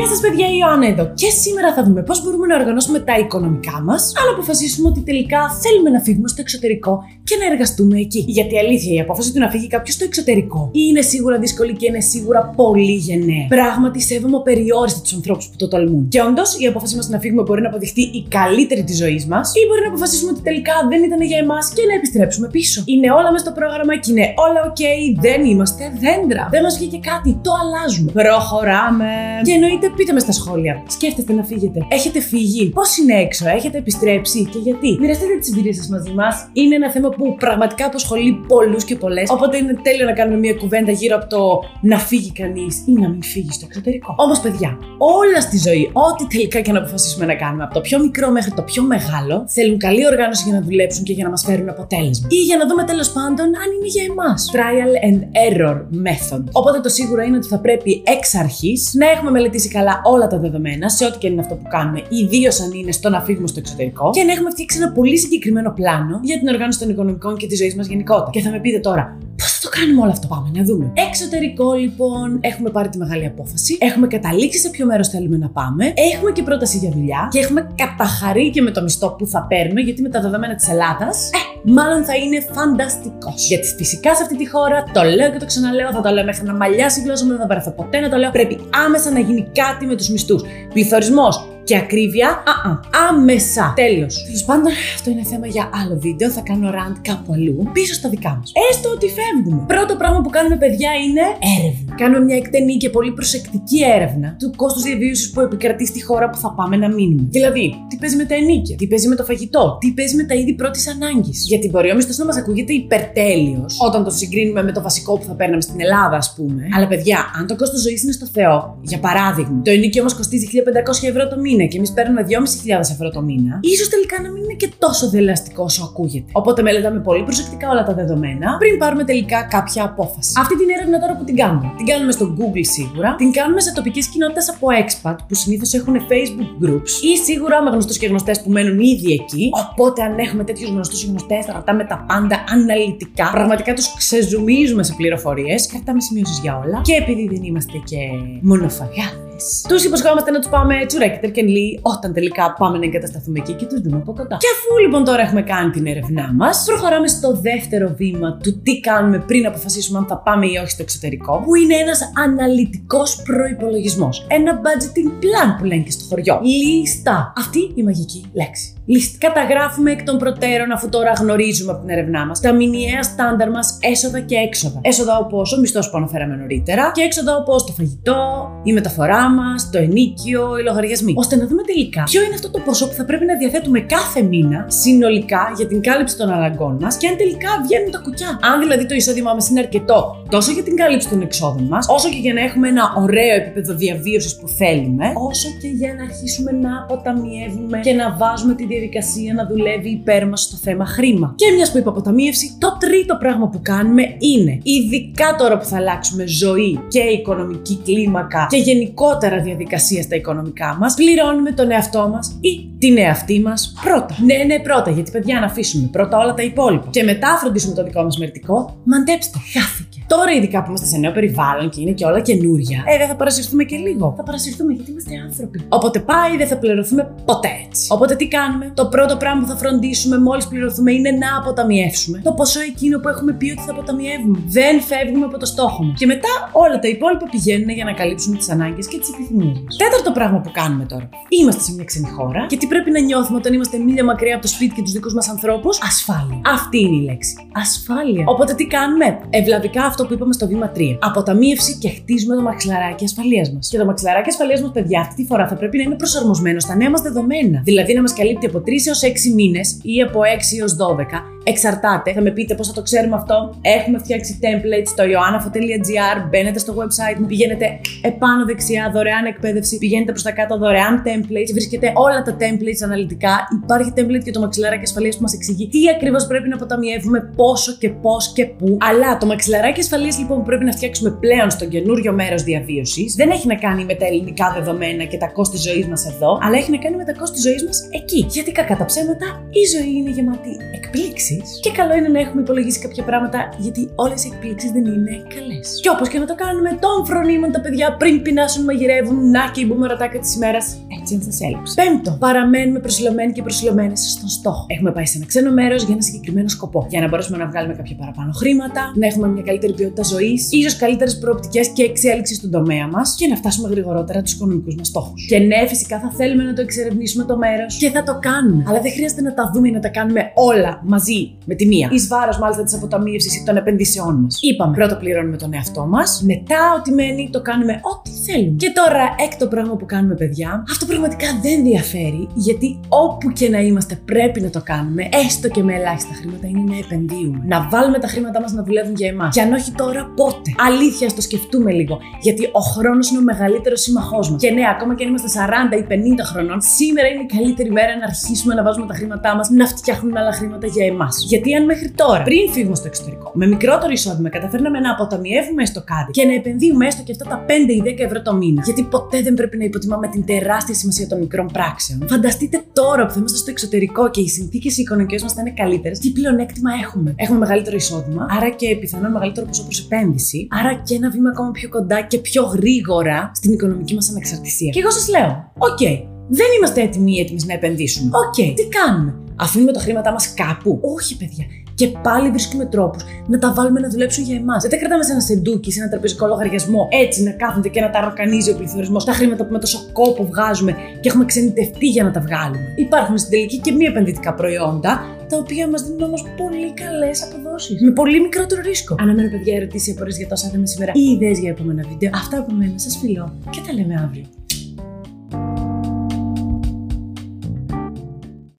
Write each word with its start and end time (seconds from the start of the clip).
Γεια 0.00 0.08
σας, 0.08 0.20
παιδιά, 0.20 0.46
η 0.54 0.56
Ιωάννα 0.60 0.86
εδώ. 0.92 1.04
Και 1.20 1.30
σήμερα 1.42 1.68
θα 1.76 1.82
δούμε 1.86 2.02
πώς 2.08 2.18
μπορούμε 2.22 2.46
να 2.46 2.54
οργανώσουμε 2.60 2.98
τα 3.08 3.14
οικονομικά 3.22 3.76
μας, 3.88 4.02
αν 4.20 4.26
αποφασίσουμε 4.34 4.88
ότι 4.88 5.00
τελικά 5.00 5.40
θέλουμε 5.62 5.90
να 5.90 6.00
φύγουμε 6.06 6.28
στο 6.28 6.40
εξωτερικό 6.40 6.92
και 7.28 7.34
να 7.40 7.44
εργαστούμε 7.52 7.96
εκεί. 8.04 8.24
Γιατί 8.36 8.58
αλήθεια, 8.58 8.92
η 8.98 9.00
απόφαση 9.00 9.32
του 9.32 9.38
να 9.38 9.48
φύγει 9.50 9.66
κάποιος 9.66 9.94
στο 9.94 10.04
εξωτερικό 10.04 10.70
είναι 10.72 11.02
σίγουρα 11.12 11.38
δύσκολη 11.38 11.72
και 11.80 11.86
είναι 11.88 12.00
σίγουρα 12.00 12.40
πολύ 12.60 12.96
γενναία. 13.06 13.46
Πράγματι, 13.56 14.00
σέβομαι 14.00 14.40
περιόριστα 14.48 15.00
τους 15.00 15.14
ανθρώπους 15.18 15.44
που 15.50 15.56
το 15.62 15.68
τολμούν. 15.68 16.08
Και 16.08 16.20
όντως, 16.28 16.48
η 16.62 16.66
απόφαση 16.66 16.96
μας 16.96 17.08
να 17.08 17.18
φύγουμε 17.18 17.42
μπορεί 17.42 17.60
να 17.62 17.68
αποδειχθεί 17.68 18.02
η 18.02 18.26
καλύτερη 18.28 18.82
της 18.84 18.96
ζωής 18.96 19.26
μας, 19.26 19.52
ή 19.58 19.60
μπορεί 19.68 19.80
να 19.86 19.88
αποφασίσουμε 19.92 20.30
ότι 20.34 20.42
τελικά 20.48 20.74
δεν 20.90 21.00
ήταν 21.02 21.20
για 21.30 21.38
εμάς 21.44 21.72
και 21.74 21.82
να 21.88 21.94
επιστρέψουμε 21.94 22.48
πίσω. 22.56 22.82
Είναι 22.92 23.08
όλα 23.18 23.32
μες 23.32 23.40
στο 23.40 23.52
πρόγραμμα 23.58 23.92
και 24.02 24.10
είναι 24.12 24.26
όλα 24.46 24.60
OK, 24.68 24.82
δεν 25.26 25.40
είμαστε 25.44 25.82
δέντρα. 26.04 26.48
Δεν 26.54 26.62
μας 26.62 26.74
βγήκε 26.78 26.98
κάτι, 27.10 27.30
το 27.46 27.50
αλλάζουμε. 27.60 28.10
Προχωράμε. 28.20 29.10
Και 29.46 29.52
εννοείται 29.58 29.88
πείτε 29.96 30.12
με 30.12 30.20
στα 30.20 30.32
σχόλια. 30.32 30.82
Σκέφτεστε 30.88 31.32
να 31.32 31.42
φύγετε. 31.42 31.86
Έχετε 31.88 32.20
φύγει. 32.20 32.66
Πώς 32.68 32.96
είναι 32.96 33.14
έξω, 33.14 33.48
έχετε 33.48 33.78
επιστρέψει; 33.78 34.48
Και 34.52 34.58
γιατί; 34.58 34.96
Μοιραστείτε 35.00 35.38
τις 35.40 35.50
εμπειρίες 35.50 35.76
σας 35.76 35.88
μαζί 35.88 36.12
μας. 36.12 36.50
Είναι 36.52 36.74
ένα 36.74 36.90
θέμα 36.90 37.08
που 37.08 37.34
πραγματικά 37.34 37.86
απασχολεί 37.86 38.32
πολλούς 38.48 38.84
και 38.84 38.96
πολλές. 38.96 39.30
Οπότε 39.30 39.56
είναι 39.56 39.74
τέλειο 39.82 40.04
να 40.04 40.12
κάνουμε 40.12 40.38
μια 40.38 40.54
κουβέντα 40.54 40.92
γύρω 40.92 41.16
από 41.16 41.26
το 41.26 41.40
να 41.80 41.98
φύγει 41.98 42.32
κανείς 42.32 42.82
ή 42.86 42.92
να 42.92 43.08
μην 43.08 43.22
φύγει 43.22 43.52
στο 43.52 43.64
εξωτερικό. 43.68 44.14
Όμως, 44.18 44.40
παιδιά, 44.40 44.78
όλα 44.98 45.40
στη 45.40 45.58
ζωή, 45.58 45.90
ό,τι 45.92 46.26
τελικά 46.26 46.60
και 46.60 46.72
να 46.72 46.78
αποφασίσουμε 46.78 47.26
να 47.26 47.34
κάνουμε, 47.34 47.62
από 47.64 47.74
το 47.74 47.80
πιο 47.80 47.98
μικρό 48.00 48.30
μέχρι 48.30 48.50
το 48.50 48.62
πιο 48.62 48.82
μεγάλο, 48.82 49.44
θέλουν 49.48 49.78
καλή 49.78 50.06
οργάνωση 50.06 50.42
για 50.48 50.58
να 50.58 50.64
δουλέψουν 50.66 51.04
και 51.04 51.12
για 51.12 51.24
να 51.24 51.30
μας 51.30 51.42
φέρουν 51.46 51.68
αποτέλεσμα. 51.68 52.26
Ή 52.30 52.34
για 52.34 52.56
να 52.56 52.66
δούμε 52.66 52.84
τέλος 52.84 53.10
πάντων 53.10 53.46
αν 53.46 53.68
είναι 53.76 53.88
για 53.94 54.04
εμάς. 54.10 54.50
Trial 54.56 54.92
and 55.08 55.20
error 55.48 55.76
method. 56.06 56.42
Οπότε 56.52 56.80
το 56.80 56.88
σίγουρο 56.88 57.22
είναι 57.22 57.36
ότι 57.36 57.48
θα 57.48 57.58
πρέπει 57.58 58.02
εξ 58.06 58.34
αρχής 58.34 58.90
να 58.94 59.10
έχουμε 59.10 59.30
μελετήσει 59.30 59.68
καλά 59.70 60.00
όλα 60.04 60.26
τα 60.26 60.38
δεδομένα 60.38 60.88
σε 60.88 61.04
ό,τι 61.04 61.18
και 61.18 61.26
είναι 61.26 61.40
αυτό 61.40 61.54
που 61.54 61.66
κάνουμε, 61.68 62.02
ιδίως 62.08 62.60
αν 62.60 62.70
είναι 62.72 62.92
στο 62.92 63.08
να 63.08 63.20
φύγουμε 63.20 63.46
στο 63.46 63.58
εξωτερικό, 63.58 64.10
και 64.10 64.22
να 64.22 64.32
έχουμε 64.32 64.50
φτιάξει 64.50 64.76
ένα 64.82 64.92
πολύ 64.92 65.18
συγκεκριμένο 65.18 65.70
πλάνο 65.72 66.20
για 66.22 66.38
την 66.38 66.48
οργάνωση 66.48 66.78
των 66.78 66.88
οικονομικών 66.88 67.36
και 67.36 67.46
τη 67.46 67.56
ζωής 67.56 67.74
μας 67.76 67.86
γενικότερα. 67.86 68.30
Και 68.30 68.40
θα 68.40 68.50
με 68.50 68.60
πείτε 68.60 68.78
τώρα, 68.78 69.18
πώς 69.36 69.52
θα 69.52 69.68
το 69.68 69.76
κάνουμε 69.78 70.00
όλο 70.02 70.10
αυτό, 70.10 70.26
πάμε 70.26 70.50
να 70.54 70.64
δούμε. 70.64 70.92
Εξωτερικό 71.08 71.72
λοιπόν, 71.72 72.38
έχουμε 72.40 72.70
πάρει 72.70 72.88
τη 72.88 72.98
μεγάλη 72.98 73.26
απόφαση, 73.26 73.76
έχουμε 73.80 74.06
καταλήξει 74.06 74.58
σε 74.58 74.68
ποιο 74.68 74.86
μέρος 74.86 75.08
θέλουμε 75.08 75.36
να 75.36 75.48
πάμε, 75.48 75.92
έχουμε 76.14 76.30
και 76.32 76.42
πρόταση 76.42 76.78
για 76.78 76.90
δουλειά 76.90 77.28
και 77.30 77.38
έχουμε 77.38 77.68
καταχαρεί 77.74 78.50
και 78.50 78.62
με 78.62 78.70
το 78.70 78.82
μισθό 78.82 79.10
που 79.18 79.26
θα 79.26 79.46
παίρνουμε, 79.48 79.80
γιατί 79.80 80.02
με 80.02 80.08
τα 80.08 80.20
δεδομένα 80.20 80.54
της 80.54 80.68
Ελλάδας, 80.68 81.30
ε, 81.30 81.38
μάλλον 81.62 82.04
θα 82.04 82.14
είναι 82.16 82.38
φανταστικό. 82.54 83.34
Γιατί 83.48 83.66
φυσικά 83.76 84.14
σε 84.14 84.22
αυτή 84.22 84.36
τη 84.36 84.48
χώρα, 84.48 84.84
το 84.92 85.02
λέω 85.02 85.30
και 85.30 85.38
το 85.38 85.46
ξαναλέω, 85.46 85.90
θα 85.92 86.00
το 86.00 86.10
λέω 86.10 86.24
μέχρι 86.24 86.44
να 86.44 86.54
μαλλιάσει 86.54 87.00
η 87.00 87.02
γλώσσα 87.02 87.24
μου, 87.24 87.30
δεν 87.30 87.40
θα 87.40 87.46
παραθώ 87.46 87.70
ποτέ 87.70 88.00
να 88.00 88.08
το 88.08 88.16
λέω. 88.16 88.30
Πρέπει 88.30 88.58
άμεσα 88.86 89.10
να 89.10 89.18
γίνει 89.18 89.50
κάτι 89.54 89.86
με 89.86 89.94
τους 89.94 90.08
μισθούς. 90.08 90.42
Πληθωρισμός 90.72 91.44
και 91.64 91.76
ακρίβεια, 91.76 92.28
α, 92.28 92.70
α, 92.70 92.80
άμεσα. 93.08 93.72
Τέλειο. 93.76 94.06
Τέλος 94.26 94.44
πάντων, 94.44 94.72
αυτό 94.94 95.10
είναι 95.10 95.24
θέμα 95.32 95.46
για 95.46 95.70
άλλο 95.80 95.94
βίντεο. 96.04 96.30
Θα 96.30 96.40
κάνω 96.40 96.70
rant 96.78 96.96
κάπου 97.08 97.32
αλλού, 97.32 97.70
πίσω 97.72 97.94
στα 97.94 98.08
δικά 98.08 98.30
μας. 98.38 98.52
Έστω 98.70 98.88
ότι 98.90 99.06
φεύγουμε. 99.18 99.64
Πρώτο 99.66 99.96
πράγμα 99.96 100.20
που 100.20 100.30
κάνουμε, 100.30 100.56
παιδιά, 100.56 100.90
είναι 101.04 101.24
έρευνα. 101.56 101.79
Κάνουμε 102.02 102.24
μια 102.24 102.36
εκτενή 102.36 102.76
και 102.76 102.90
πολύ 102.90 103.12
προσεκτική 103.12 103.78
έρευνα 103.96 104.36
του 104.38 104.52
κόστους 104.56 104.82
διαβίωσης 104.82 105.30
που 105.30 105.40
επικρατεί 105.40 105.86
στη 105.86 106.04
χώρα 106.04 106.30
που 106.30 106.38
θα 106.38 106.50
πάμε 106.56 106.76
να 106.76 106.88
μείνουμε. 106.88 107.28
Δηλαδή, 107.30 107.74
τι 107.88 107.96
παίζει 107.96 108.16
με 108.16 108.24
τα 108.24 108.34
ενίκια, 108.34 108.76
τι 108.76 108.86
παίζει 108.86 109.08
με 109.08 109.16
το 109.16 109.24
φαγητό, 109.24 109.76
τι 109.80 109.92
παίζει 109.92 110.16
με 110.16 110.24
τα 110.24 110.34
είδη 110.34 110.52
πρώτης 110.54 110.88
ανάγκης. 110.88 111.44
Γιατί 111.46 111.70
μπορεί 111.70 111.90
ο 111.90 111.94
μισθός 111.94 112.16
να 112.16 112.24
μας 112.24 112.36
ακούγεται 112.36 112.72
υπερτέλειος 112.72 113.78
όταν 113.86 114.04
το 114.04 114.10
συγκρίνουμε 114.10 114.62
με 114.62 114.72
το 114.72 114.82
βασικό 114.82 115.18
που 115.18 115.24
θα 115.24 115.34
παίρναμε 115.34 115.60
στην 115.60 115.80
Ελλάδα, 115.80 116.16
ας 116.16 116.34
πούμε. 116.36 116.62
Αλλά, 116.76 116.86
παιδιά, 116.86 117.18
αν 117.38 117.46
το 117.46 117.56
κόστος 117.56 117.80
ζωής 117.80 118.02
είναι 118.02 118.12
στο 118.12 118.26
Θεό, 118.26 118.78
για 118.82 118.98
παράδειγμα, 118.98 119.62
το 119.64 119.70
ενίκιο 119.70 120.02
μας 120.02 120.14
κοστίζει 120.14 120.46
1500 120.46 121.08
ευρώ 121.08 121.28
το 121.28 121.38
μήνα 121.38 121.64
και 121.64 121.76
εμείς 121.76 121.92
παίρνουμε 121.92 122.26
2.500 122.28 122.92
ευρώ 122.92 123.10
το 123.10 123.22
μήνα, 123.22 123.58
ίσως 123.60 123.88
τελικά 123.88 124.16
να 124.22 124.30
μην 124.30 124.42
είναι 124.42 124.54
και 124.54 124.68
τόσο 124.78 125.10
δελαστικό 125.10 125.62
όσο 125.62 125.82
ακούγεται. 125.84 126.30
Οπότε 126.32 126.62
μελετάμε 126.62 127.00
πολύ 127.00 127.22
προσεκτικά 127.22 127.70
όλα 127.70 127.84
τα 127.84 127.94
δεδομένα 127.94 128.56
πριν 128.58 128.78
πάρουμε 128.78 129.04
τελικά 129.04 129.38
κάποια 129.42 129.82
απόφαση. 129.84 130.32
Αυτή 130.42 130.54
την 130.56 130.68
έρευνα 130.76 130.98
τώρα 131.00 131.16
που 131.16 131.24
την 131.24 131.36
κάνουμε. 131.36 131.72
Την 131.76 131.86
κάνουμε 131.90 132.12
στο 132.12 132.36
Google 132.38 132.64
σίγουρα, 132.76 133.14
την 133.14 133.32
κάνουμε 133.32 133.60
σε 133.60 133.72
τοπικές 133.72 134.06
κοινότητες 134.06 134.48
από 134.48 134.66
expat 134.80 135.16
που 135.28 135.34
συνήθως 135.34 135.74
έχουν 135.74 135.94
Facebook 136.10 136.64
groups 136.64 136.92
ή 137.02 137.16
σίγουρα 137.24 137.62
με 137.62 137.70
γνωστούς 137.70 137.98
και 137.98 138.06
γνωστές 138.06 138.42
που 138.42 138.50
μένουν 138.50 138.78
ήδη 138.78 139.12
εκεί. 139.12 139.50
Οπότε 139.70 140.02
αν 140.02 140.18
έχουμε 140.18 140.44
τέτοιους 140.44 140.70
γνωστούς 140.70 141.02
και 141.02 141.08
γνωστές, 141.08 141.44
θα 141.44 141.52
ρωτάμε 141.52 141.84
τα 141.84 142.04
πάντα 142.08 142.44
αναλυτικά. 142.50 143.30
Πραγματικά 143.30 143.74
τους 143.74 143.94
ξεζουμίζουμε 143.96 144.82
σε 144.82 144.94
πληροφορίες, 144.96 145.66
κρατάμε 145.66 146.00
σημειώσεις 146.00 146.38
για 146.38 146.62
όλα. 146.64 146.80
Και 146.84 146.94
επειδή 146.94 147.28
δεν 147.32 147.42
είμαστε 147.42 147.78
και 147.84 147.98
μονοφαγάδε 148.42 149.29
τους 149.68 149.84
υποσχόμαστε 149.84 150.30
να 150.30 150.38
τους 150.38 150.50
πάμε 150.50 150.74
τσουρέκι 150.86 151.18
τερκενλί 151.18 151.78
όταν 151.82 152.12
τελικά 152.12 152.54
πάμε 152.58 152.78
να 152.78 152.84
εγκατασταθούμε 152.84 153.38
εκεί 153.38 153.52
και 153.52 153.66
τους 153.66 153.80
δούμε 153.80 153.96
από 153.96 154.12
κοντά. 154.12 154.36
Και 154.36 154.46
αφού 154.54 154.78
λοιπόν 154.84 155.04
τώρα 155.04 155.22
έχουμε 155.22 155.42
κάνει 155.42 155.70
την 155.70 155.86
έρευνά 155.86 156.32
μας, 156.36 156.64
προχωράμε 156.66 157.08
στο 157.08 157.40
δεύτερο 157.40 157.94
βήμα 157.96 158.36
του 158.42 158.60
τι 158.62 158.80
κάνουμε 158.80 159.18
πριν 159.18 159.46
αποφασίσουμε 159.46 159.98
αν 159.98 160.06
θα 160.06 160.18
πάμε 160.18 160.46
ή 160.46 160.56
όχι 160.62 160.70
στο 160.70 160.82
εξωτερικό, 160.82 161.42
που 161.44 161.54
είναι 161.54 161.74
ένας 161.74 162.00
αναλυτικός 162.24 163.22
προπολογισμό. 163.22 164.08
Ένα 164.28 164.60
budgeting 164.64 165.08
plan 165.22 165.58
που 165.58 165.64
λένε 165.64 165.82
και 165.82 165.90
στο 165.90 166.04
χωριό. 166.08 166.40
Λίστα. 166.42 167.32
Αυτή 167.36 167.72
η 167.74 167.82
μαγική 167.82 168.24
λέξη. 168.32 168.74
Λίστα. 168.86 169.18
Καταγράφουμε 169.26 169.90
εκ 169.90 170.02
των 170.02 170.18
προτέρων, 170.18 170.72
αφού 170.72 170.88
τώρα 170.88 171.12
γνωρίζουμε 171.20 171.72
από 171.72 171.80
την 171.80 171.90
έρευνά 171.90 172.26
μας, 172.26 172.40
τα 172.40 172.52
μηνιαία 172.52 173.02
στάνταρ 173.02 173.50
μας 173.50 173.78
έσοδα 173.80 174.20
και 174.20 174.34
έξοδα. 174.34 174.78
Έσοδα 174.82 175.18
όπως 175.18 175.52
ο 175.52 175.60
μισθός 175.60 175.90
που 175.90 175.96
αναφέραμε 175.96 176.34
νωρίτερα 176.34 176.90
και 176.94 177.02
έξοδα 177.02 177.36
όπως 177.36 177.64
το 177.66 177.72
φαγητό, 177.72 178.50
η 178.62 178.72
μεταφορά 178.72 179.29
μα, 179.30 179.54
το 179.72 179.78
ενίκιο, 179.78 180.58
οι 180.58 180.62
λογαριασμοί. 180.62 181.14
Ώστε 181.16 181.36
να 181.36 181.46
δούμε 181.46 181.62
τελικά 181.62 182.02
ποιο 182.02 182.22
είναι 182.22 182.34
αυτό 182.34 182.50
το 182.50 182.58
ποσό 182.58 182.88
που 182.88 182.92
θα 182.92 183.04
πρέπει 183.04 183.24
να 183.24 183.36
διαθέτουμε 183.36 183.80
κάθε 183.80 184.22
μήνα 184.22 184.64
συνολικά 184.68 185.52
για 185.56 185.66
την 185.66 185.82
κάλυψη 185.82 186.16
των 186.16 186.30
αναγκών 186.30 186.78
μας 186.80 186.96
και 186.96 187.06
αν 187.08 187.16
τελικά 187.16 187.48
βγαίνουν 187.64 187.90
τα 187.90 187.98
κουκιά. 187.98 188.38
Αν 188.42 188.60
δηλαδή 188.60 188.86
το 188.86 188.94
εισόδημά 188.94 189.34
μας 189.34 189.48
είναι 189.48 189.60
αρκετό 189.60 190.19
τόσο 190.30 190.52
για 190.52 190.62
την 190.62 190.76
κάλυψη 190.76 191.08
των 191.08 191.20
εξόδων 191.20 191.64
μας, 191.64 191.86
όσο 191.88 192.08
και 192.08 192.16
για 192.16 192.32
να 192.32 192.40
έχουμε 192.40 192.68
ένα 192.68 192.94
ωραίο 192.98 193.34
επίπεδο 193.34 193.74
διαβίωσης 193.74 194.36
που 194.36 194.48
θέλουμε, 194.48 195.12
όσο 195.14 195.48
και 195.60 195.68
για 195.68 195.94
να 195.94 196.02
αρχίσουμε 196.02 196.50
να 196.50 196.70
αποταμιεύουμε 196.82 197.80
και 197.80 197.92
να 197.92 198.16
βάζουμε 198.18 198.54
τη 198.54 198.66
διαδικασία 198.66 199.34
να 199.34 199.46
δουλεύει 199.46 199.90
υπέρ 199.90 200.28
μας 200.28 200.40
στο 200.40 200.56
θέμα 200.56 200.86
χρήμα. 200.86 201.34
Και 201.36 201.50
μιας 201.56 201.70
που 201.70 201.78
είπα 201.78 201.90
αποταμίευση, 201.90 202.56
το 202.58 202.76
τρίτο 202.80 203.16
πράγμα 203.16 203.48
που 203.48 203.60
κάνουμε 203.62 204.02
είναι, 204.18 204.58
ειδικά 204.62 205.34
τώρα 205.38 205.58
που 205.58 205.64
θα 205.64 205.76
αλλάξουμε 205.76 206.26
ζωή 206.26 206.80
και 206.88 207.00
οικονομική 207.00 207.80
κλίμακα 207.84 208.46
και 208.50 208.56
γενικότερα 208.56 209.40
διαδικασία 209.40 210.02
στα 210.02 210.16
οικονομικά 210.16 210.76
μας, 210.80 210.94
πληρώνουμε 210.94 211.52
τον 211.52 211.70
εαυτό 211.70 212.08
μας 212.08 212.38
ή 212.40 212.70
την 212.78 212.98
εαυτή 212.98 213.40
μας 213.40 213.74
πρώτα. 213.84 214.16
Ναι, 214.24 214.44
ναι, 214.44 214.60
πρώτα, 214.60 214.90
γιατί 214.90 215.10
παιδιά 215.10 215.40
να 215.40 215.46
αφήσουμε 215.46 215.88
πρώτα 215.92 216.18
όλα 216.18 216.34
τα 216.34 216.42
υπόλοιπα. 216.42 216.86
Και 216.90 217.02
μετά 217.02 217.38
φροντίσουμε 217.40 217.74
το 217.74 217.84
δικό 217.84 218.02
μας 218.02 218.18
μερτικό, 218.18 218.76
μαντέψτε, 218.84 219.38
χάθηκε. 219.52 219.89
Τώρα, 220.14 220.32
ειδικά 220.32 220.58
που 220.62 220.68
είμαστε 220.68 220.86
σε 220.86 220.98
νέο 220.98 221.12
περιβάλλον 221.12 221.70
και 221.70 221.80
είναι 221.80 221.94
και 221.98 222.04
όλα 222.04 222.20
καινούρια, 222.20 222.78
ε, 222.86 222.96
δεν 222.98 223.08
θα 223.08 223.16
παρασυρθούμε 223.16 223.64
και 223.64 223.76
λίγο. 223.76 224.14
Θα 224.16 224.22
παρασυρθούμε 224.22 224.72
γιατί 224.72 224.90
είμαστε 224.90 225.14
άνθρωποι. 225.26 225.66
Όποτε 225.68 225.98
πάει, 226.10 226.36
δεν 226.36 226.46
θα 226.46 226.56
πληρωθούμε 226.56 227.02
ποτέ 227.24 227.50
έτσι. 227.66 227.86
Οπότε 227.90 228.16
τι 228.16 228.26
κάνουμε, 228.28 228.72
το 228.74 228.86
πρώτο 228.86 229.16
πράγμα 229.16 229.40
που 229.42 229.48
θα 229.52 229.56
φροντίσουμε 229.56 230.18
μόλις 230.18 230.46
πληρωθούμε 230.48 230.92
είναι 230.92 231.10
να 231.10 231.30
αποταμιεύσουμε 231.40 232.20
το 232.24 232.32
ποσό 232.32 232.60
εκείνο 232.60 232.98
που 233.00 233.08
έχουμε 233.08 233.32
πει 233.32 233.50
ότι 233.50 233.62
θα 233.66 233.72
αποταμιεύουμε. 233.72 234.38
Δεν 234.46 234.80
φεύγουμε 234.80 235.24
από 235.24 235.38
το 235.38 235.46
στόχο 235.46 235.82
μας. 235.84 235.98
Και 235.98 236.06
μετά 236.06 236.32
όλα 236.52 236.78
τα 236.78 236.88
υπόλοιπα 236.88 237.26
πηγαίνουν 237.30 237.68
για 237.68 237.84
να 237.84 237.92
καλύψουμε 237.92 238.36
τις 238.36 238.48
ανάγκες 238.50 238.86
και 238.88 238.98
τις 238.98 239.08
επιθυμίες 239.12 239.56
μα. 239.64 239.68
Τέταρτο 239.84 240.10
πράγμα 240.18 240.38
που 240.44 240.50
κάνουμε 240.52 240.84
τώρα. 240.84 241.08
Είμαστε 241.28 241.62
σε 241.62 241.72
μια 241.76 241.84
ξένη 241.84 242.08
χώρα 242.16 242.46
και 242.50 242.56
τι 242.56 242.66
πρέπει 242.66 242.90
να 242.90 243.00
νιώθουμε 243.00 243.38
όταν 243.38 243.52
είμαστε 243.52 243.76
μίλια 243.78 244.04
μακριά 244.04 244.34
από 244.34 244.42
το 244.46 244.48
σπίτι 244.54 244.74
και 244.74 244.82
τους 244.82 244.92
δικούς 244.92 245.14
μας 245.14 245.28
ανθρώπους. 245.28 245.78
Ασφάλεια. 245.82 246.40
Αυτή 246.58 246.78
είναι 246.78 246.96
η 246.96 247.04
λέξη. 247.10 247.34
Ασφάλεια. 247.52 248.24
Οπότε 248.26 248.54
τι 248.54 248.64
κάνουμε; 248.66 249.06
Ευλαβικά 249.30 249.82
αυτό 249.84 249.99
που 250.06 250.12
είπαμε 250.12 250.32
στο 250.32 250.46
βήμα 250.46 250.72
3. 250.76 250.80
Αποταμίευση 251.00 251.78
και 251.78 251.88
χτίζουμε 251.88 252.34
το 252.34 252.42
μαξιλαράκι 252.42 253.04
ασφαλείας 253.04 253.52
μας. 253.52 253.68
Και 253.68 253.78
το 253.78 253.84
μαξιλαράκι 253.84 254.28
ασφαλείας 254.28 254.60
μας, 254.60 254.70
παιδιά, 254.70 255.00
αυτή 255.00 255.14
τη 255.14 255.24
φορά 255.24 255.48
θα 255.48 255.54
πρέπει 255.54 255.76
να 255.76 255.82
είναι 255.82 255.94
προσαρμοσμένο 255.94 256.60
στα 256.60 256.76
νέα 256.76 256.90
μας 256.90 257.00
δεδομένα. 257.00 257.60
Δηλαδή 257.64 257.94
να 257.94 258.00
μας 258.00 258.12
καλύπτει 258.12 258.46
από 258.46 258.58
3 258.60 258.86
έως 258.86 259.02
6 259.02 259.34
μήνες 259.34 259.78
ή 259.82 260.02
από 260.02 260.20
6 260.24 260.58
έως 260.60 260.76
12 260.76 261.22
Εξαρτάται. 261.44 262.12
Θα 262.12 262.20
με 262.20 262.30
πείτε 262.30 262.54
πώς 262.54 262.66
θα 262.66 262.72
το 262.72 262.82
ξέρουμε 262.82 263.16
αυτό. 263.16 263.54
Έχουμε 263.60 263.98
φτιάξει 263.98 264.38
templates 264.42 264.88
στο 264.94 265.04
ioannafo.gr. 265.04 266.16
Μπαίνετε 266.30 266.58
στο 266.58 266.74
website 266.80 267.18
μου, 267.20 267.26
πηγαίνετε 267.26 267.80
επάνω 268.02 268.44
δεξιά, 268.44 268.90
δωρεάν 268.94 269.24
εκπαίδευση. 269.24 269.78
Πηγαίνετε 269.78 270.10
προς 270.10 270.22
τα 270.22 270.32
κάτω, 270.32 270.58
δωρεάν 270.58 271.02
templates. 271.06 271.52
Βρίσκετε 271.52 271.92
όλα 271.94 272.22
τα 272.22 272.36
templates 272.42 272.80
αναλυτικά. 272.84 273.34
Υπάρχει 273.62 273.92
template 273.96 274.22
για 274.22 274.32
το 274.32 274.40
μαξιλαράκι 274.40 274.82
ασφαλείας 274.82 275.16
που 275.16 275.22
μας 275.22 275.34
εξηγεί 275.34 275.68
τι 275.68 275.88
ακριβώς 275.88 276.26
πρέπει 276.26 276.48
να 276.48 276.54
αποταμιεύουμε, 276.54 277.32
πόσο 277.36 277.76
και 277.78 277.88
πώς 277.88 278.32
και 278.32 278.44
πού. 278.46 278.76
Αλλά 278.80 279.16
το 279.16 279.26
μαξιλαράκι 279.26 279.80
ασφαλείας 279.80 280.18
λοιπόν 280.18 280.38
που 280.38 280.44
πρέπει 280.44 280.64
να 280.64 280.72
φτιάξουμε 280.72 281.10
πλέον 281.10 281.50
στο 281.50 281.64
καινούριο 281.64 282.12
μέρος 282.12 282.42
διαβίωσης 282.42 283.14
δεν 283.14 283.30
έχει 283.30 283.46
να 283.46 283.54
κάνει 283.54 283.84
με 283.84 283.94
τα 283.94 284.06
ελληνικά 284.06 284.52
δεδομένα 284.56 285.04
και 285.04 285.16
τα 285.16 285.28
κόστη 285.28 285.56
ζωής 285.56 285.86
μας 285.86 286.06
εδώ, 286.06 286.38
αλλά 286.42 286.56
έχει 286.56 286.70
να 286.70 286.78
κάνει 286.78 286.96
με 286.96 287.04
τα 287.04 287.12
κόστη 287.12 287.40
ζωής 287.40 287.64
μας 287.64 287.88
εκεί. 287.90 288.26
Γιατί 288.28 288.52
κακά 288.52 288.76
τα 288.76 288.84
ψέματα 288.84 289.26
η 289.50 289.62
ζωή 289.74 289.92
είναι 289.96 290.10
γεμάτη 290.10 290.56
εκπλήξεις. 290.74 291.29
Εκπλήξεις. 291.30 291.60
Και 291.64 291.70
καλό 291.70 291.94
είναι 291.98 292.08
να 292.08 292.20
έχουμε 292.24 292.40
υπολογίσει 292.42 292.78
κάποια 292.86 293.04
πράγματα, 293.04 293.38
γιατί 293.58 293.82
όλες 293.94 294.24
οι 294.24 294.28
εκπλήξεις 294.32 294.70
δεν 294.70 294.84
είναι 294.84 295.14
καλές. 295.34 295.68
Και 295.82 295.90
όπως 295.94 296.08
και 296.08 296.18
να 296.18 296.26
το 296.30 296.34
κάνουμε, 296.44 296.70
τον 296.84 296.98
φρονίμων 297.08 297.50
τα 297.52 297.60
παιδιά 297.60 297.96
πριν 298.00 298.22
πεινάσουν 298.22 298.64
μαγειρεύουν, 298.64 299.30
να 299.30 299.42
και 299.54 299.60
η 299.64 299.66
μπούμερατάκα 299.68 300.18
της 300.18 300.34
ημέρας. 300.34 300.64
Έτσι 301.00 301.10
αν 301.14 301.22
σα 301.28 301.32
έλειψε. 301.46 301.74
Πέμπτο, 301.80 302.10
παραμένουμε 302.24 302.78
προσιλωμένοι 302.86 303.32
και 303.32 303.42
προσιλωμένες 303.42 304.00
στον 304.14 304.28
στόχο. 304.28 304.64
Έχουμε 304.68 304.90
πάει 304.92 305.06
σε 305.06 305.16
ένα 305.18 305.26
ξένο 305.26 305.50
μέρος 305.52 305.80
για 305.86 305.94
ένα 305.96 306.02
συγκεκριμένο 306.02 306.48
σκοπό. 306.48 306.86
Για 306.90 307.00
να 307.00 307.08
μπορέσουμε 307.08 307.36
να 307.42 307.46
βγάλουμε 307.46 307.74
κάποια 307.74 307.96
παραπάνω 307.96 308.30
χρήματα, 308.32 308.82
να 308.94 309.06
έχουμε 309.06 309.26
μια 309.28 309.42
καλύτερη 309.42 309.72
ποιότητα 309.72 310.02
ζωής, 310.02 310.48
ίσως 310.50 310.76
καλύτερες 310.76 311.18
προοπτικές 311.18 311.68
και 311.68 311.82
εξέλιξη 311.82 312.34
στον 312.34 312.50
τομέα 312.50 312.86
μας 312.86 313.14
και 313.18 313.26
να 313.26 313.36
φτάσουμε 313.36 313.68
γρηγορότερα 313.68 314.22
τους 314.22 314.32
οικονομικούς 314.32 314.74
μας 314.74 314.86
στόχους. 314.86 315.26
Και 315.26 315.38
ναι, 315.38 315.66
φυσικά 315.68 316.00
θα 316.00 316.10
θέλουμε 316.16 316.42
να 316.42 316.52
το 316.52 316.60
εξερευνήσουμε 316.60 317.24
το 317.24 317.36
μέρος 317.36 317.76
και 317.76 317.90
θα 317.90 318.02
το 318.02 318.18
κάνουμε. 318.20 318.64
Αλλά 318.68 318.80
δεν 318.80 318.92
χρειάζεται 318.92 319.22
να 319.22 319.34
τα 319.34 319.50
δούμε 319.54 319.68
ή 319.68 319.70
να 319.70 319.80
τα 319.80 319.88
κάνουμε 319.88 320.32
όλα 320.34 320.80
μαζί 320.84 321.19
με 321.44 321.54
τη 321.54 321.66
μία. 321.66 321.88
Εις 321.92 322.06
βάρος 322.06 322.38
μάλιστα 322.38 322.62
της 322.62 322.74
αποταμίευσης 322.74 323.36
ή 323.36 323.42
των 323.44 323.56
επενδύσεών 323.56 324.14
μας. 324.22 324.38
Είπαμε, 324.40 324.74
πρώτα 324.74 324.96
πληρώνουμε 324.96 325.36
τον 325.36 325.54
εαυτό 325.54 325.86
μας, 325.86 326.22
μετά 326.26 326.58
ό,τι 326.78 326.92
μένει 326.92 327.28
το 327.32 327.40
κάνουμε 327.42 327.80
ό,τι 327.92 328.10
θέλουμε. 328.26 328.56
Και 328.56 328.72
τώρα, 328.74 329.14
έκτο 329.26 329.46
πράγμα 329.46 329.74
που 329.76 329.86
κάνουμε, 329.86 330.14
παιδιά, 330.14 330.64
αυτό 330.70 330.86
πραγματικά 330.86 331.26
δεν 331.42 331.62
διαφέρει, 331.62 332.28
γιατί 332.34 332.80
όπου 332.88 333.32
και 333.32 333.48
να 333.48 333.60
είμαστε 333.60 333.94
πρέπει 334.04 334.40
να 334.40 334.50
το 334.50 334.60
κάνουμε, 334.64 335.08
έστω 335.26 335.48
και 335.48 335.62
με 335.62 335.74
ελάχιστα 335.74 336.14
χρήματα, 336.14 336.46
είναι 336.46 336.64
να 336.72 336.76
επενδύουμε. 336.84 337.40
Να 337.46 337.68
βάλουμε 337.70 337.98
τα 337.98 338.08
χρήματά 338.08 338.40
μας 338.40 338.52
να 338.52 338.62
δουλεύουν 338.62 338.94
για 338.94 339.08
εμάς. 339.08 339.34
Και 339.34 339.40
αν 339.40 339.52
όχι 339.52 339.70
τώρα, 339.72 340.12
πότε; 340.16 340.50
Αλήθεια, 340.68 341.06
ας 341.06 341.14
το 341.14 341.20
σκεφτούμε 341.20 341.70
λίγο. 341.72 341.98
Γιατί 342.20 342.48
ο 342.52 342.60
χρόνος 342.60 343.10
είναι 343.10 343.18
ο 343.18 343.22
μεγαλύτερος 343.22 343.80
σύμμαχός 343.80 344.30
μας. 344.30 344.40
Και 344.40 344.50
ναι, 344.50 344.62
ακόμα 344.74 344.94
και 344.94 345.02
αν 345.04 345.08
είμαστε 345.08 345.28
40 345.28 345.76
ή 345.76 345.82
50 345.88 346.24
χρονών, 346.24 346.60
σήμερα 346.60 347.08
είναι 347.08 347.22
η 347.22 347.30
καλύτερη 347.36 347.70
μέρα 347.70 347.96
να 347.96 348.04
αρχίσουμε 348.04 348.54
να 348.54 348.62
βάζουμε 348.62 348.86
τα 348.86 348.94
χρήματά 348.94 349.36
μας 349.36 349.48
να 349.50 349.66
φτιάχνουν 349.66 350.16
άλλα 350.16 350.32
χρήματα 350.32 350.66
για 350.66 350.86
εμάς. 350.86 351.09
Γιατί 351.18 351.54
αν 351.54 351.64
μέχρι 351.64 351.90
τώρα, 351.90 352.22
πριν 352.22 352.50
φύγουμε 352.50 352.74
στο 352.74 352.86
εξωτερικό, 352.86 353.30
με 353.34 353.46
μικρότερο 353.46 353.92
εισόδημα, 353.92 354.28
καταφέρναμε 354.28 354.80
να 354.80 354.90
αποταμιεύουμε 354.90 355.62
έστω 355.62 355.82
κάτι 355.84 356.10
και 356.10 356.24
να 356.24 356.34
επενδύουμε 356.34 356.86
έστω 356.86 357.02
και 357.02 357.12
αυτά 357.12 357.24
τα 357.24 357.44
5 357.46 357.50
ή 357.50 357.82
10 357.84 357.98
ευρώ 357.98 358.22
το 358.22 358.34
μήνα. 358.34 358.62
Γιατί 358.64 358.82
ποτέ 358.82 359.22
δεν 359.22 359.34
πρέπει 359.34 359.56
να 359.56 359.64
υποτιμάμε 359.64 360.08
την 360.08 360.24
τεράστια 360.24 360.74
σημασία 360.74 361.06
των 361.06 361.18
μικρών 361.18 361.46
πράξεων. 361.52 362.08
Φανταστείτε 362.08 362.62
τώρα 362.72 363.06
που 363.06 363.12
θα 363.12 363.18
είμαστε 363.18 363.38
στο 363.38 363.50
εξωτερικό 363.50 364.10
και 364.10 364.20
οι 364.20 364.28
συνθήκες 364.28 364.78
οι 364.78 364.80
οικονομικές 364.82 365.22
μας 365.22 365.32
θα 365.32 365.40
είναι 365.40 365.52
καλύτερες, 365.56 365.98
τι 365.98 366.10
πλεονέκτημα 366.10 366.70
έχουμε. 366.82 367.14
Έχουμε 367.16 367.38
μεγαλύτερο 367.38 367.76
εισόδημα, 367.76 368.26
άρα 368.30 368.50
και 368.50 368.76
πιθανόν 368.76 369.12
μεγαλύτερο 369.12 369.46
ποσό 369.46 369.62
προς 369.62 369.80
επένδυση, 369.84 370.48
άρα 370.50 370.74
και 370.84 370.94
ένα 370.94 371.10
βήμα 371.10 371.30
ακόμα 371.30 371.50
πιο 371.50 371.68
κοντά 371.68 372.00
και 372.02 372.18
πιο 372.18 372.42
γρήγορα 372.42 373.30
στην 373.34 373.52
οικονομική 373.52 373.94
μας 373.94 374.10
ανεξαρτησία. 374.10 374.70
Και 374.70 374.80
εγώ 374.80 374.90
σας 374.90 375.08
λέω, 375.08 375.52
οκ, 375.58 375.78
okay, 375.80 376.04
δεν 376.28 376.46
είμαστε 376.56 376.82
έτοιμοι 376.82 377.12
ή 377.12 377.20
έτοιμες 377.20 377.44
να 377.46 377.52
επενδύσουμε. 377.52 378.10
Οκ, 378.12 378.34
okay, 378.34 378.52
τι 378.56 378.68
κάνουμε. 378.68 379.14
Αφήνουμε 379.40 379.72
τα 379.72 379.80
χρήματά 379.80 380.12
μας 380.12 380.34
κάπου. 380.34 380.78
Όχι, 380.82 381.16
παιδιά. 381.16 381.44
Και 381.74 381.88
πάλι 381.88 382.30
βρίσκουμε 382.30 382.64
τρόπους 382.64 383.02
να 383.26 383.38
τα 383.38 383.52
βάλουμε 383.52 383.80
να 383.80 383.88
δουλέψουν 383.88 384.24
για 384.24 384.36
εμάς. 384.36 384.62
Δεν 384.62 384.70
τα 384.70 384.76
κρατάμε 384.76 385.04
σε 385.04 385.12
ένα 385.12 385.20
σεντούκι, 385.20 385.72
σε 385.72 385.80
ένα 385.80 385.90
τραπεζικό 385.90 386.26
λογαριασμό, 386.26 386.88
έτσι 386.90 387.22
να 387.22 387.30
κάθονται 387.30 387.68
και 387.68 387.80
να 387.80 387.90
τα 387.90 388.00
ροκανίζει 388.00 388.50
ο 388.50 388.56
πληθωρισμός 388.56 389.04
τα 389.04 389.12
χρήματα 389.12 389.44
που 389.44 389.52
με 389.52 389.58
τόσο 389.58 389.78
κόπο 389.92 390.24
βγάζουμε 390.24 390.72
και 391.00 391.08
έχουμε 391.08 391.24
ξενιτευτεί 391.24 391.86
για 391.86 392.04
να 392.04 392.10
τα 392.10 392.20
βγάλουμε. 392.20 392.74
Υπάρχουν 392.76 393.18
στην 393.18 393.30
τελική 393.30 393.58
και 393.58 393.72
μη 393.72 393.84
επενδυτικά 393.84 394.34
προϊόντα, 394.34 395.00
τα 395.28 395.36
οποία 395.36 395.68
μας 395.68 395.82
δίνουν 395.82 396.02
όμως 396.02 396.24
πολύ 396.36 396.72
καλές 396.72 397.22
αποδόσεις. 397.22 397.82
Με 397.82 397.90
πολύ 397.90 398.20
μικρότερο 398.20 398.60
ρίσκο. 398.60 398.94
Αναμένω, 398.98 399.28
παιδιά, 399.30 399.56
ερωτήσεις, 399.56 399.94
απορίες 399.94 400.16
για 400.16 400.28
όσα 400.28 400.46
είδαμε 400.48 400.66
σήμερα 400.66 400.92
ή 400.94 401.00
ιδέες 401.00 401.38
για 401.38 401.50
επόμενα 401.50 401.82
βίντεο. 401.88 402.10
Αυτά 402.14 402.38
από 402.38 402.54
μένα, 402.54 402.78
σας 402.78 402.98
φιλώ 403.00 403.38
και 403.50 403.60
τα 403.66 403.72
λέμε 403.72 403.94
αύριο. 404.04 404.24